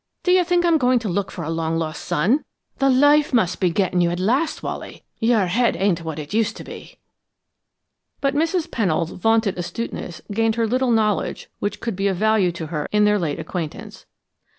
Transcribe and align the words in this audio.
Do 0.23 0.31
you 0.31 0.43
think 0.43 0.65
I'm 0.65 0.79
goin' 0.79 0.97
lookin' 0.97 1.29
for 1.29 1.43
a 1.43 1.51
long 1.51 1.77
lost 1.77 2.03
son? 2.05 2.43
The 2.79 2.89
life 2.89 3.33
must 3.33 3.59
be 3.59 3.69
gettin' 3.69 4.01
you 4.01 4.09
at 4.09 4.19
last, 4.19 4.63
Wally! 4.63 5.03
Your 5.19 5.45
head 5.45 5.75
ain't 5.77 6.03
what 6.03 6.17
it 6.17 6.33
used 6.33 6.57
to 6.57 6.63
be." 6.63 6.97
But 8.19 8.33
Mrs. 8.33 8.67
Pennold's 8.71 9.11
vaunted 9.11 9.59
astuteness 9.59 10.19
gained 10.31 10.55
her 10.55 10.65
little 10.65 10.89
knowledge 10.89 11.51
which 11.59 11.79
could 11.79 11.95
be 11.95 12.07
of 12.07 12.17
value 12.17 12.51
to 12.51 12.65
her 12.73 12.87
in 12.91 13.05
their 13.05 13.19
late 13.19 13.37
acquaintance. 13.37 13.97
Mrs. 13.97 14.05